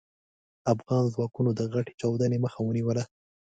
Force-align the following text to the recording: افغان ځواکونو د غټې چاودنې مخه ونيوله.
افغان 0.73 1.03
ځواکونو 1.13 1.49
د 1.59 1.61
غټې 1.73 1.93
چاودنې 1.99 2.37
مخه 2.45 2.59
ونيوله. 2.63 3.03